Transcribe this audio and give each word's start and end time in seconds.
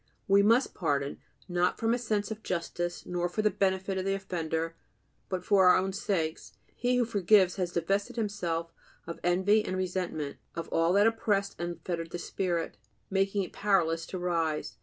We 0.27 0.41
must 0.41 0.73
pardon, 0.73 1.19
not 1.47 1.77
from 1.77 1.93
a 1.93 1.99
sense 1.99 2.31
of 2.31 2.41
justice 2.41 3.05
nor 3.05 3.29
for 3.29 3.43
the 3.43 3.51
benefit 3.51 3.99
of 3.99 4.05
the 4.05 4.15
offender, 4.15 4.75
but 5.29 5.45
for 5.45 5.67
our 5.67 5.77
own 5.77 5.93
sakes; 5.93 6.53
he 6.73 6.95
who 6.97 7.05
forgives 7.05 7.57
has 7.57 7.71
divested 7.71 8.15
himself 8.15 8.73
of 9.05 9.19
envy 9.23 9.63
and 9.63 9.77
resentment, 9.77 10.37
of 10.55 10.67
all 10.69 10.93
that 10.93 11.05
oppressed 11.05 11.55
and 11.59 11.79
fettered 11.85 12.09
the 12.09 12.17
spirit, 12.17 12.77
making 13.11 13.43
it 13.43 13.53
powerless 13.53 14.07
to 14.07 14.17
rise. 14.17 14.75